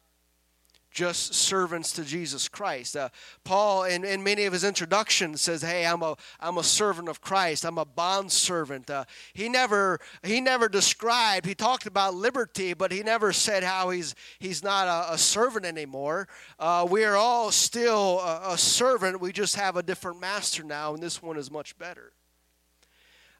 [0.94, 2.96] just servants to Jesus Christ.
[2.96, 3.10] Uh,
[3.44, 7.20] Paul, in, in many of his introductions, says, "Hey, I'm a I'm a servant of
[7.20, 7.66] Christ.
[7.66, 11.46] I'm a bond servant." Uh, he never he never described.
[11.46, 15.66] He talked about liberty, but he never said how he's he's not a, a servant
[15.66, 16.28] anymore.
[16.60, 19.20] Uh, we are all still a, a, servant.
[19.20, 22.14] We just have a different master now, and this one is much better.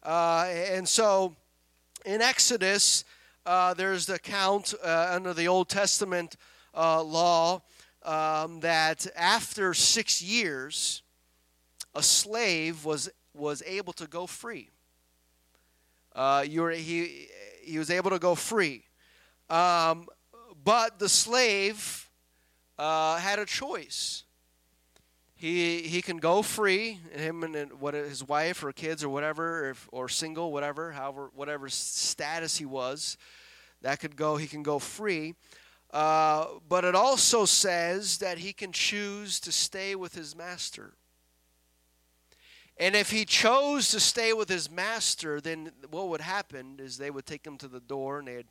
[0.02, 1.36] Uh, and so,
[2.06, 3.06] in Exodus,
[3.46, 6.36] uh, there's the account uh, under the Old Testament
[6.74, 7.62] uh, law
[8.04, 11.04] um, that after six years,
[11.96, 14.70] a slave was was able to go free.
[16.16, 17.28] Uh, you were, he
[17.62, 18.84] he was able to go free,
[19.50, 20.08] um,
[20.64, 22.10] but the slave
[22.78, 24.24] uh, had a choice.
[25.36, 29.90] He he can go free, him and what his wife or kids or whatever, if,
[29.92, 33.18] or single, whatever, however, whatever status he was,
[33.82, 34.38] that could go.
[34.38, 35.36] He can go free.
[35.94, 40.96] Uh, but it also says that he can choose to stay with his master.
[42.78, 47.12] And if he chose to stay with his master, then what would happen is they
[47.12, 48.48] would take him to the door and they'd,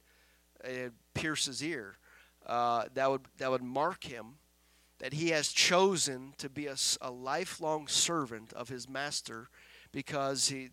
[0.63, 1.99] they'd pierce his ear.
[2.47, 4.35] Uh, that would that would mark him
[4.99, 9.49] that he has chosen to be a, a lifelong servant of his master
[9.91, 10.71] because he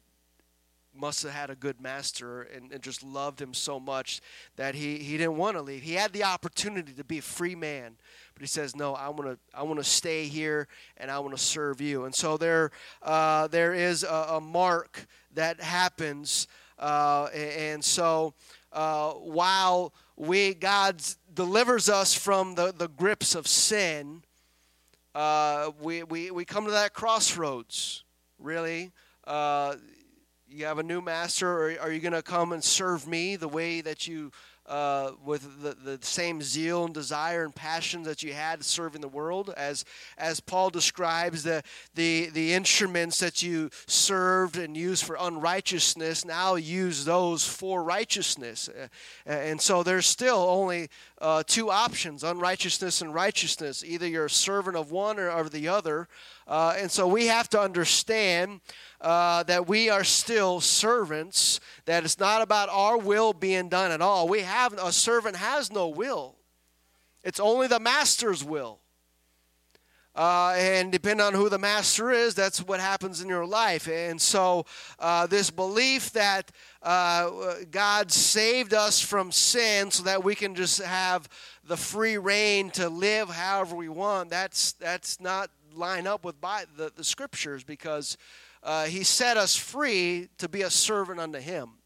[0.96, 4.22] must have had a good master and, and, just loved him so much
[4.56, 5.84] that he, he didn't want to leave.
[5.84, 7.96] He had the opportunity to be a free man,
[8.34, 11.36] but he says, "No, I want to I want to stay here and I want
[11.36, 12.72] to serve you." And so there
[13.02, 16.48] uh, there is a, a, mark that happens,
[16.80, 18.34] uh, and so
[18.72, 21.02] uh, while we God
[21.34, 24.24] delivers us from the, the grips of sin,
[25.14, 28.04] uh, we, we we come to that crossroads.
[28.40, 28.92] Really.
[30.52, 33.48] You have a new master, or are you going to come and serve me the
[33.48, 34.32] way that you,
[34.66, 39.08] uh, with the, the same zeal and desire and passion that you had serving the
[39.08, 39.54] world?
[39.56, 39.86] As,
[40.18, 41.62] as Paul describes the,
[41.94, 48.70] the, the instruments that you served and used for unrighteousness, now use those for righteousness.
[48.70, 48.88] Uh,
[49.28, 50.90] and so there's still only
[51.22, 53.84] uh, two options unrighteousness and righteousness.
[53.86, 56.08] Either you're a servant of one or, or the other.
[56.48, 58.62] Uh, and so we have to understand
[59.02, 64.02] uh, that we are still servants, that it's not about our will being done at
[64.02, 64.28] all.
[64.28, 66.36] We have a servant has no will.
[67.24, 68.80] It's only the master's will.
[70.16, 73.88] Uh, and depending on who the master is, that's what happens in your life.
[73.88, 74.66] And so,
[74.98, 77.30] uh, this belief that uh,
[77.72, 81.30] God saved us from sin so that we can just have
[81.64, 86.66] the free rein to live however we want, that's, that's not line up with by
[86.76, 88.18] the, the scriptures because
[88.64, 91.80] uh, he set us free to be a servant unto him.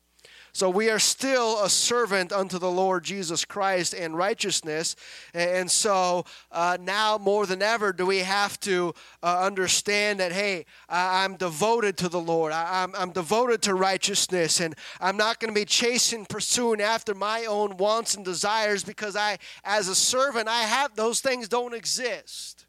[0.55, 4.95] So we are still a servant unto the Lord Jesus Christ and righteousness.
[5.33, 10.67] And so uh, now more than ever do we have to uh, understand that, hey,
[10.87, 12.53] I'm devoted to the Lord.
[12.53, 14.59] I'm, I'm devoted to righteousness.
[14.59, 19.15] And I'm not going to be chasing, pursuing after my own wants and desires because
[19.15, 22.62] I, as a servant, I have those things don't exist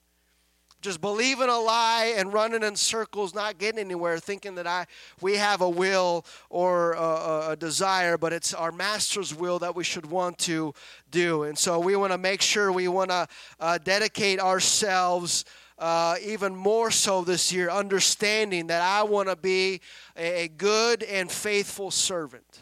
[0.85, 4.85] just believing a lie and running in circles, not getting anywhere, thinking that I
[5.23, 9.83] we have a will or a, a, desire, but it's our master's will that we
[9.83, 10.75] should want to
[11.11, 11.45] do.
[11.45, 13.27] And so we want to make sure we want to
[13.59, 15.47] uh, dedicate ourselves.
[15.77, 19.81] Uh, even more so this year, understanding that I want to be
[20.17, 22.61] a good and faithful servant.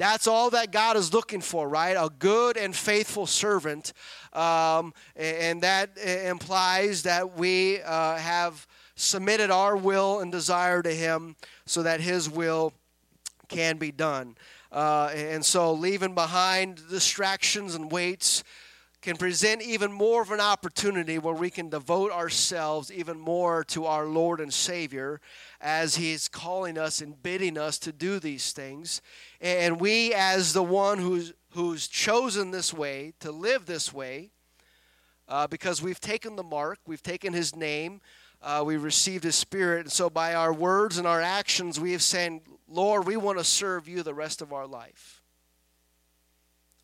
[0.00, 1.92] That's all that God is looking for, right?
[1.92, 3.92] A good and faithful servant.
[4.32, 11.36] Um, and that implies that we uh, have submitted our will and desire to Him
[11.66, 12.72] so that His will
[13.48, 14.38] can be done.
[14.72, 18.42] Uh, and so, leaving behind distractions and weights
[19.02, 23.86] can present even more of an opportunity where we can devote ourselves even more to
[23.86, 25.20] our Lord and Savior
[25.60, 29.00] as He's calling us and bidding us to do these things.
[29.40, 34.30] And we, as the one who's, who's chosen this way, to live this way,
[35.28, 38.02] uh, because we've taken the mark, we've taken His name,
[38.42, 39.80] uh, we received His Spirit.
[39.80, 43.44] And so, by our words and our actions, we have said, Lord, we want to
[43.44, 45.19] serve you the rest of our life.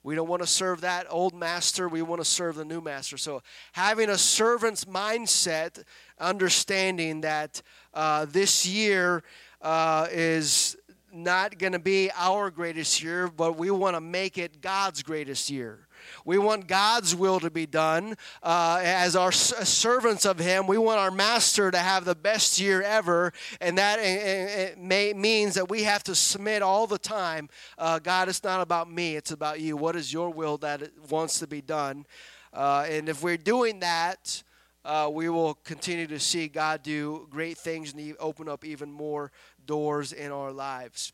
[0.06, 1.88] We don't want to serve that old master.
[1.88, 3.16] We want to serve the new master.
[3.16, 3.42] So,
[3.72, 5.82] having a servant's mindset,
[6.20, 7.60] understanding that
[7.92, 9.24] uh, this year
[9.62, 10.76] uh, is
[11.12, 15.50] not going to be our greatest year, but we want to make it God's greatest
[15.50, 15.85] year.
[16.24, 18.16] We want God's will to be done.
[18.42, 22.82] Uh, as our servants of Him, we want our Master to have the best year
[22.82, 27.48] ever, and that it may, means that we have to submit all the time.
[27.78, 29.76] Uh, God, it's not about me; it's about you.
[29.76, 32.06] What is Your will that wants to be done?
[32.52, 34.42] Uh, and if we're doing that,
[34.86, 39.32] uh, we will continue to see God do great things and open up even more
[39.66, 41.12] doors in our lives.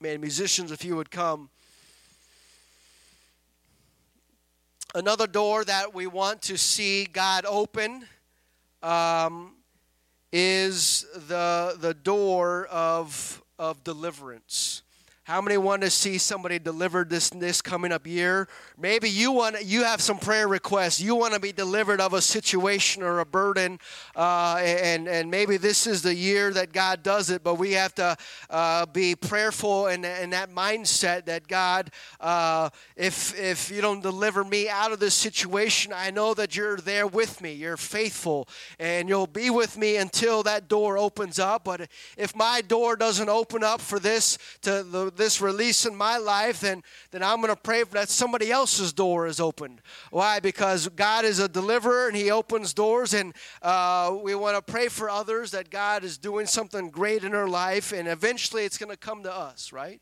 [0.00, 1.50] Man, musicians, if you would come.
[4.94, 8.04] Another door that we want to see God open
[8.82, 9.54] um,
[10.30, 14.82] is the, the door of, of deliverance.
[15.24, 18.48] How many want to see somebody delivered this this coming up year?
[18.76, 21.00] Maybe you want you have some prayer requests.
[21.00, 23.78] You want to be delivered of a situation or a burden,
[24.16, 27.44] uh, and and maybe this is the year that God does it.
[27.44, 28.16] But we have to
[28.50, 34.02] uh, be prayerful and in, in that mindset that God, uh, if if you don't
[34.02, 37.52] deliver me out of this situation, I know that you're there with me.
[37.52, 38.48] You're faithful,
[38.80, 41.62] and you'll be with me until that door opens up.
[41.62, 46.16] But if my door doesn't open up for this to the this release in my
[46.16, 49.80] life, then, then I'm going to pray that somebody else's door is opened.
[50.10, 50.40] Why?
[50.40, 54.88] Because God is a deliverer and He opens doors, and uh, we want to pray
[54.88, 58.90] for others that God is doing something great in their life, and eventually it's going
[58.90, 60.00] to come to us, right?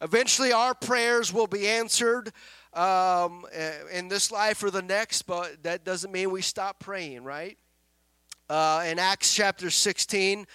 [0.00, 2.32] Eventually, our prayers will be answered
[2.72, 3.44] um,
[3.92, 7.58] in this life or the next, but that doesn't mean we stop praying, right?
[8.48, 10.46] Uh, in Acts chapter 16,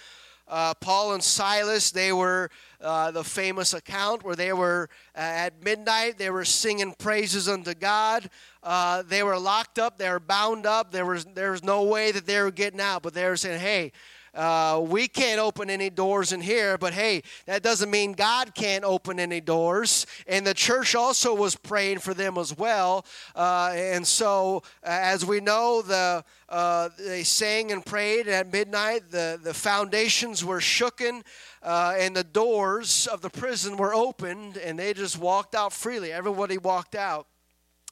[0.48, 2.50] uh, Paul and Silas, they were
[2.84, 7.74] uh, the famous account where they were uh, at midnight, they were singing praises unto
[7.74, 8.28] God.
[8.62, 10.92] Uh, they were locked up, they were bound up.
[10.92, 13.60] There was, there was no way that they were getting out, but they were saying,
[13.60, 13.92] hey,
[14.34, 18.84] uh, we can't open any doors in here, but hey, that doesn't mean God can't
[18.84, 20.06] open any doors.
[20.26, 23.06] And the church also was praying for them as well.
[23.36, 29.10] Uh, and so, uh, as we know, the uh, they sang and prayed at midnight.
[29.10, 31.22] The the foundations were shooken.
[31.62, 36.12] Uh, and the doors of the prison were opened, and they just walked out freely.
[36.12, 37.26] Everybody walked out.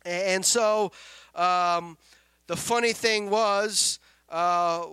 [0.05, 0.93] And so
[1.35, 1.97] um,
[2.49, 4.85] the funny thing was, uh,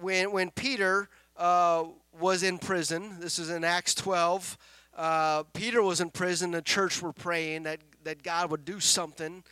[0.00, 1.84] when, when Peter uh,
[2.18, 4.58] was in prison, this is in Acts 12,
[4.96, 9.44] uh, Peter was in prison, the church were praying that, that God would do something,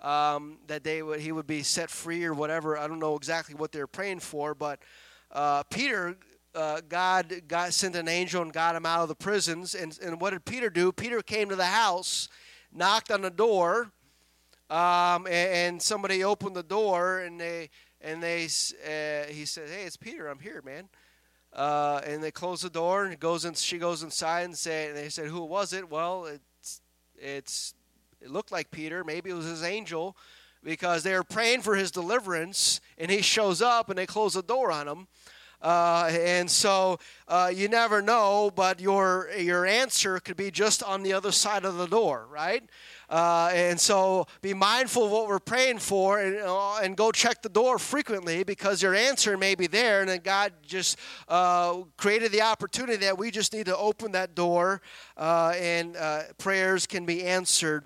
[0.00, 2.78] um, that they would, he would be set free or whatever.
[2.78, 4.80] I don't know exactly what they were praying for, but
[5.30, 6.16] uh, Peter,
[6.54, 9.74] uh, God, God sent an angel and got him out of the prisons.
[9.74, 10.92] And, and what did Peter do?
[10.92, 12.28] Peter came to the house,
[12.72, 13.90] knocked on the door,
[14.70, 17.70] um, and, and somebody opened the door, and they
[18.02, 20.28] and they uh, he said, "Hey, it's Peter.
[20.28, 20.88] I'm here, man."
[21.52, 23.54] Uh, and they close the door, and goes in.
[23.54, 26.80] She goes inside and say, and they said, "Who was it?" Well, it's
[27.16, 27.74] it's
[28.20, 29.04] it looked like Peter.
[29.04, 30.16] Maybe it was his angel,
[30.62, 34.42] because they were praying for his deliverance, and he shows up, and they close the
[34.42, 35.08] door on him.
[35.60, 36.98] Uh, and so
[37.28, 41.64] uh, you never know, but your your answer could be just on the other side
[41.64, 42.64] of the door, right?
[43.12, 47.42] Uh, and so be mindful of what we're praying for and, uh, and go check
[47.42, 50.00] the door frequently because your answer may be there.
[50.00, 50.98] And then God just
[51.28, 54.80] uh, created the opportunity that we just need to open that door
[55.18, 57.84] uh, and uh, prayers can be answered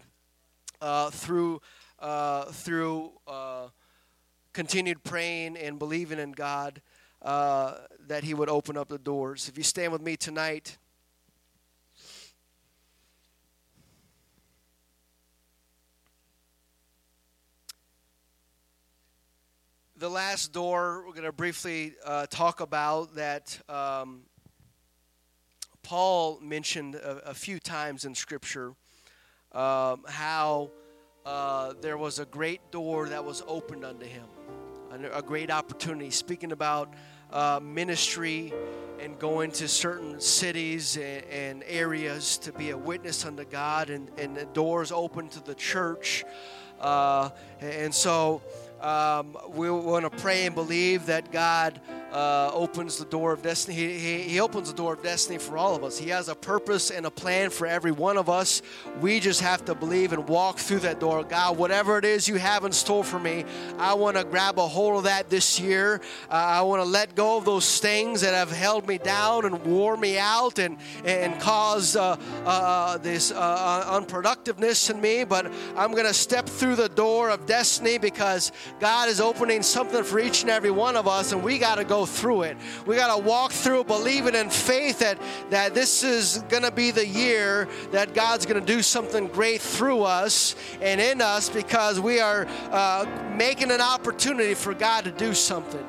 [0.81, 1.61] uh, through,
[2.53, 3.11] through
[4.53, 6.81] continued praying and believing in God
[7.23, 9.49] that He would open up the doors.
[9.49, 10.79] If you stand with me tonight.
[19.99, 24.21] The last door we're going to briefly uh, talk about that um,
[25.83, 28.75] Paul mentioned a, a, few times in Scripture
[29.53, 30.71] um, how
[31.25, 34.27] uh, there was a great door that was opened unto him,
[34.91, 36.11] a, a great opportunity.
[36.11, 36.93] Speaking about
[37.33, 38.53] uh, ministry
[39.01, 44.11] and going to certain cities and, and, areas to be a witness unto God, and,
[44.19, 46.25] and the doors open to the church.
[46.81, 47.31] Uh,
[47.61, 48.43] and so
[48.87, 51.81] um, we want to pray and believe that God
[52.13, 53.77] uh, uh, opens the door of destiny.
[53.77, 55.99] He, he, he opens the door of destiny for all of us.
[55.99, 58.63] He has a purpose and a plan for every one of us.
[59.01, 61.25] We just have to believe and walk through that door.
[61.25, 63.45] God, whatever it is you have in store for me,
[63.79, 66.01] I want to grab a hold of that this year.
[66.31, 69.65] Uh, I want to let go of those things that have held me down and
[69.65, 75.25] wore me out and, and caused uh, uh, this uh, unproductiveness in me.
[75.25, 80.05] But I'm going to step through the door of destiny because God is opening something
[80.05, 82.57] for each and every one of us, and we got to go through it.
[82.85, 85.19] We got to walk through believing in faith that,
[85.51, 89.63] that this is going to be the year that God's going to do something great
[89.63, 93.07] through us and in us because we are uh,
[93.37, 95.85] making an opportunity for God to do something.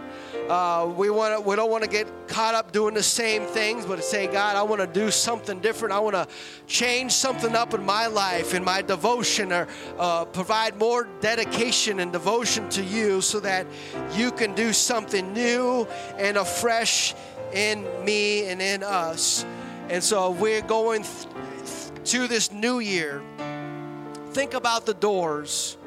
[0.50, 3.98] Uh, we want we don't want to get caught up doing the same things, but
[3.98, 5.94] to say, God, I want to do something different.
[5.94, 6.26] I want to
[6.68, 9.68] change something up in my life, in my devotion, or
[10.00, 13.68] uh, provide more dedication and devotion to you, so that
[14.14, 15.86] you can do something new
[16.18, 17.14] and afresh
[17.52, 19.46] in me and in us.
[19.90, 23.22] And so we're going th- to this new year.
[24.32, 25.78] Think about the doors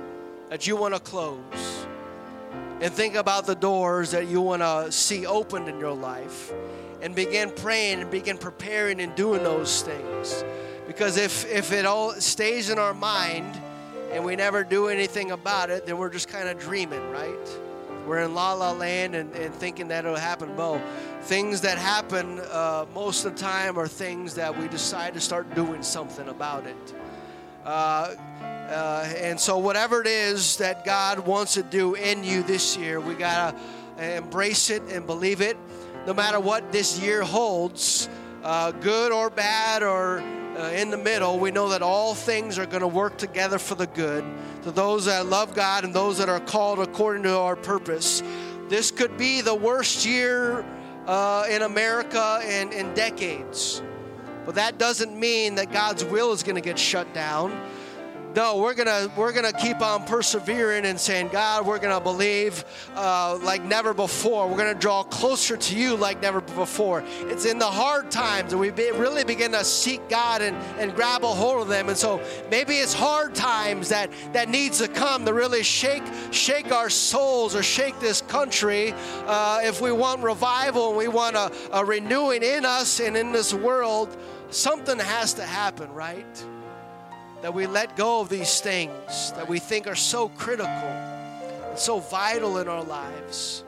[0.50, 1.86] that you want to close
[2.80, 6.52] and think about the doors that you want to see opened in your life
[7.02, 10.44] and begin praying and begin preparing and doing those things.
[10.86, 13.60] Because if if it all stays in our mind
[14.12, 17.58] and we never do anything about it then we're just kind of dreaming right?
[18.06, 20.56] We're in la la land and, and thinking that it'll happen.
[20.56, 20.80] Well
[21.22, 25.54] things that happen uh, most of the time are things that we decide to start
[25.54, 26.94] doing something about it
[27.64, 32.76] uh, uh, and so, whatever it is that God wants to do in you this
[32.76, 33.56] year, we got
[33.96, 35.56] to embrace it and believe it.
[36.06, 38.08] No matter what this year holds,
[38.42, 42.66] uh, good or bad or uh, in the middle, we know that all things are
[42.66, 44.24] going to work together for the good
[44.62, 48.22] to those that love God and those that are called according to our purpose.
[48.68, 50.60] This could be the worst year
[51.50, 53.82] in America in, in decades.
[54.46, 57.50] But that doesn't mean that God's will is going to get shut down.
[58.36, 62.64] No, we're gonna we're gonna keep on persevering and saying, God, we're gonna believe
[62.94, 64.48] uh, like never before.
[64.48, 67.02] We're gonna draw closer to you like never before.
[67.22, 70.94] It's in the hard times that we be, really begin to seek God and, and
[70.94, 71.88] grab a hold of them.
[71.88, 72.22] And so
[72.52, 77.56] maybe it's hard times that that needs to come to really shake shake our souls
[77.56, 78.94] or shake this country.
[79.26, 83.32] Uh, if we want revival and we want a, a renewing in us and in
[83.32, 84.16] this world,
[84.50, 86.44] something has to happen, right?
[87.42, 92.00] That we let go of these things that we think are so critical and so
[92.00, 93.64] vital in our lives.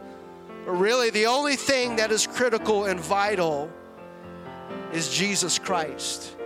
[0.66, 3.70] But really, the only thing that is critical and vital
[4.92, 6.36] is Jesus Christ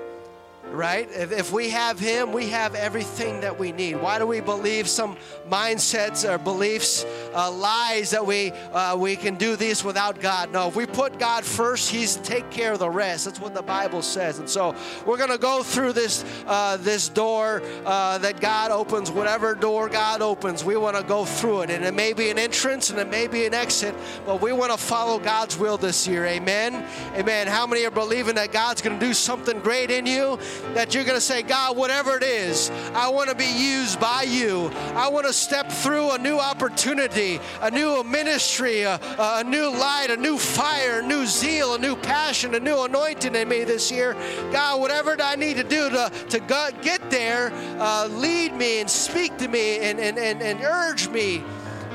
[0.77, 1.09] right?
[1.13, 3.97] If, if we have Him, we have everything that we need.
[3.97, 5.17] Why do we believe some
[5.49, 7.05] mindsets or beliefs,
[7.35, 10.53] uh, lies that we uh, we can do this without God?
[10.53, 13.25] No, if we put God first, He's take care of the rest.
[13.25, 14.39] That's what the Bible says.
[14.39, 14.75] And so
[15.07, 19.11] we're to go through this uh, this door uh, that God opens.
[19.11, 22.39] Whatever door God opens, we want to go through it, and it may be an
[22.39, 26.07] entrance and it may be an exit, but we want to follow God's will this
[26.07, 26.27] year.
[26.27, 26.85] Amen.
[27.15, 27.47] Amen.
[27.47, 30.39] How many are believing that God's to do something great in you?
[30.75, 34.23] That you're going to say, God, whatever it is, I want to be used by
[34.23, 34.71] you.
[34.95, 40.09] I want to step through a new opportunity, a new ministry, a, a new light,
[40.11, 43.91] a new fire, a new zeal, a new passion, a new anointing in me this
[43.91, 44.15] year.
[44.53, 46.41] God, whatever I need to do to, to
[46.83, 51.43] get there, uh, lead me and speak to me and, and, and, and urge me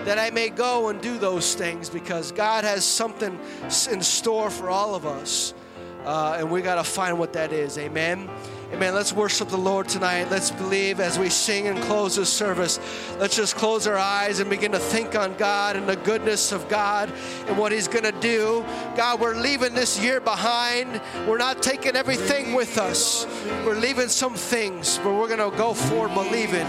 [0.05, 3.39] that I may go and do those things because God has something
[3.91, 5.53] in store for all of us.
[6.03, 7.77] Uh, and we got to find what that is.
[7.77, 8.27] Amen.
[8.73, 8.95] Amen.
[8.95, 10.31] Let's worship the Lord tonight.
[10.31, 12.79] Let's believe as we sing and close this service.
[13.19, 16.69] Let's just close our eyes and begin to think on God and the goodness of
[16.69, 17.11] God
[17.47, 18.63] and what He's going to do.
[18.95, 21.01] God, we're leaving this year behind.
[21.27, 23.27] We're not taking everything with us.
[23.65, 26.65] We're leaving some things, but we're going to go forward believing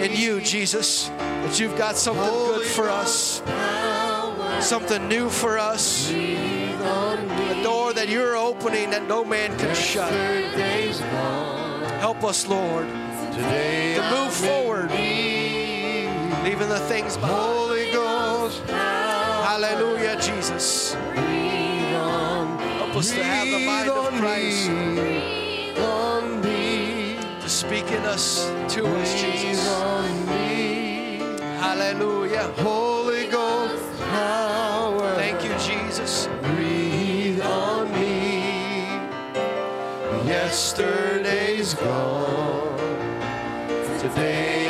[0.00, 3.42] in you, Jesus, that you've got something good for us,
[4.60, 6.12] something new for us
[6.84, 10.12] a door that you're opening that no man can shut.
[12.00, 17.34] Help us, Lord, to move forward, leaving the things behind.
[17.34, 20.94] Holy Ghost, hallelujah, Jesus.
[20.94, 24.70] Help us to have the mind of Christ
[27.44, 29.68] to speak in us, to us, Jesus.
[31.60, 32.44] Hallelujah.
[32.58, 35.14] Holy Ghost, power.
[35.16, 36.26] Thank you, Jesus.
[40.44, 42.76] Yesterday's gone.
[43.98, 44.63] Today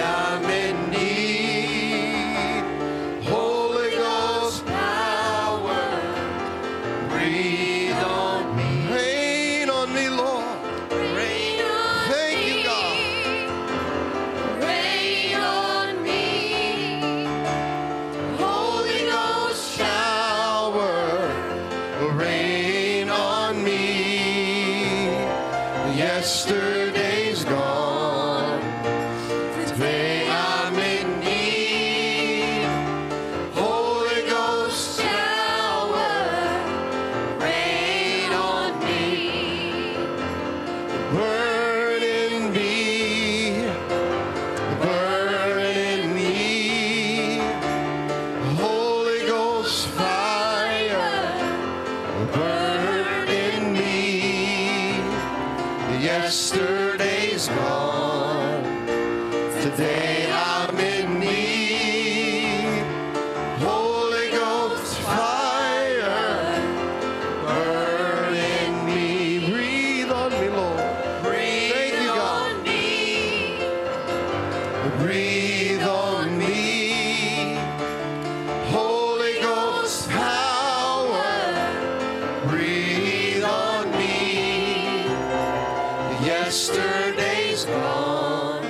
[86.54, 88.62] Yesterday's gone.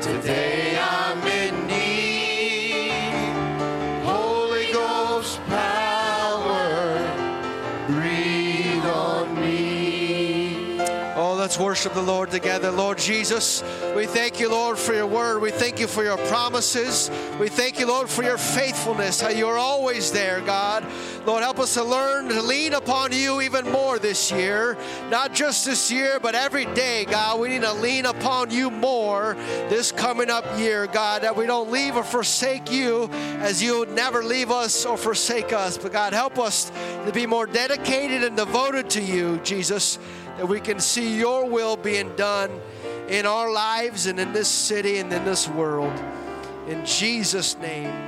[0.00, 2.92] Today I'm in need.
[4.04, 7.00] Holy Ghost power.
[7.88, 10.78] Breathe on me.
[11.16, 12.70] Oh, let's worship the Lord together.
[12.70, 13.64] Lord Jesus,
[13.96, 15.42] we thank you, Lord, for your word.
[15.42, 17.10] We thank you for your promises.
[17.40, 20.86] We thank you, Lord, for your faithfulness, how you're always there, God.
[21.28, 24.78] Lord, help us to learn to lean upon you even more this year.
[25.10, 27.38] Not just this year, but every day, God.
[27.38, 29.34] We need to lean upon you more
[29.68, 33.10] this coming up year, God, that we don't leave or forsake you
[33.40, 35.76] as you never leave us or forsake us.
[35.76, 36.72] But God, help us
[37.04, 39.98] to be more dedicated and devoted to you, Jesus
[40.38, 42.50] that we can see your will being done
[43.08, 45.92] in our lives and in this city and in this world.
[46.68, 48.07] In Jesus' name,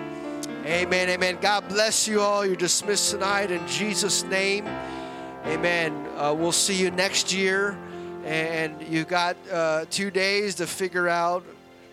[0.66, 1.08] amen.
[1.08, 1.38] Amen.
[1.40, 2.44] God bless you all.
[2.44, 4.66] You're dismissed tonight in Jesus' name.
[5.46, 6.06] Amen.
[6.16, 7.78] Uh, we'll see you next year.
[8.24, 11.44] And you've got uh, two days to figure out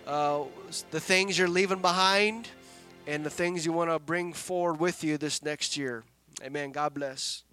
[0.06, 0.44] uh,
[0.92, 2.50] the things you're leaving behind
[3.08, 6.04] and the things you want to bring forward with you this next year.
[6.44, 6.72] Amen.
[6.72, 7.44] God bless.